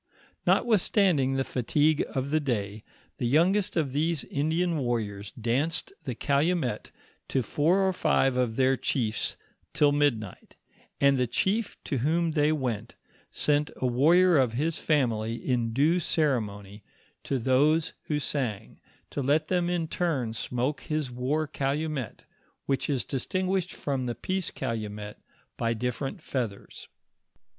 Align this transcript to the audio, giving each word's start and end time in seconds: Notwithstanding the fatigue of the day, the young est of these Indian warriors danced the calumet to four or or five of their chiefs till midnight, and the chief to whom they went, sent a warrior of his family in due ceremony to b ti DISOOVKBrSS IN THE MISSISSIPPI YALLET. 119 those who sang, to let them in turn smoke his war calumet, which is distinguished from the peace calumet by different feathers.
Notwithstanding 0.47 1.35
the 1.35 1.43
fatigue 1.43 2.03
of 2.15 2.31
the 2.31 2.39
day, 2.39 2.83
the 3.19 3.27
young 3.27 3.55
est 3.55 3.77
of 3.79 3.91
these 3.91 4.23
Indian 4.23 4.77
warriors 4.79 5.29
danced 5.39 5.93
the 6.05 6.15
calumet 6.15 6.89
to 7.27 7.43
four 7.43 7.81
or 7.81 7.89
or 7.89 7.93
five 7.93 8.35
of 8.35 8.55
their 8.55 8.75
chiefs 8.75 9.37
till 9.75 9.91
midnight, 9.91 10.55
and 10.99 11.19
the 11.19 11.27
chief 11.27 11.77
to 11.83 11.99
whom 11.99 12.31
they 12.31 12.51
went, 12.51 12.95
sent 13.29 13.69
a 13.75 13.85
warrior 13.85 14.37
of 14.39 14.53
his 14.53 14.79
family 14.79 15.35
in 15.35 15.71
due 15.71 15.99
ceremony 15.99 16.83
to 17.25 17.37
b 17.37 17.43
ti 17.45 17.49
DISOOVKBrSS 17.51 17.53
IN 17.53 17.53
THE 17.53 17.73
MISSISSIPPI 17.75 17.93
YALLET. 18.07 18.07
119 18.07 18.07
those 18.07 18.07
who 18.07 18.19
sang, 18.19 18.79
to 19.11 19.21
let 19.21 19.47
them 19.49 19.69
in 19.69 19.87
turn 19.87 20.33
smoke 20.33 20.81
his 20.81 21.11
war 21.11 21.45
calumet, 21.45 22.25
which 22.65 22.89
is 22.89 23.03
distinguished 23.03 23.71
from 23.75 24.07
the 24.07 24.15
peace 24.15 24.49
calumet 24.49 25.19
by 25.57 25.75
different 25.75 26.23
feathers. 26.23 26.87